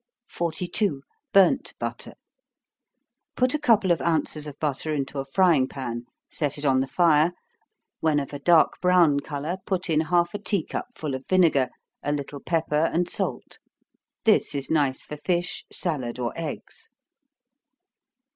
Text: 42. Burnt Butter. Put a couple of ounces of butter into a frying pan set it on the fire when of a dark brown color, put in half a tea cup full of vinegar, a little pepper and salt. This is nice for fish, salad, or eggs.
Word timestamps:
42. 0.29 1.03
Burnt 1.31 1.75
Butter. 1.77 2.15
Put 3.35 3.53
a 3.53 3.59
couple 3.59 3.91
of 3.91 4.01
ounces 4.01 4.47
of 4.47 4.57
butter 4.57 4.95
into 4.95 5.19
a 5.19 5.25
frying 5.25 5.67
pan 5.67 6.05
set 6.27 6.57
it 6.57 6.65
on 6.65 6.79
the 6.79 6.87
fire 6.87 7.33
when 7.99 8.19
of 8.19 8.33
a 8.33 8.39
dark 8.39 8.81
brown 8.81 9.19
color, 9.19 9.57
put 9.67 9.91
in 9.91 10.01
half 10.01 10.33
a 10.33 10.39
tea 10.39 10.63
cup 10.65 10.87
full 10.95 11.13
of 11.13 11.27
vinegar, 11.27 11.69
a 12.01 12.11
little 12.11 12.39
pepper 12.39 12.85
and 12.91 13.11
salt. 13.11 13.59
This 14.25 14.55
is 14.55 14.71
nice 14.71 15.03
for 15.03 15.17
fish, 15.17 15.65
salad, 15.71 16.17
or 16.17 16.33
eggs. 16.35 16.89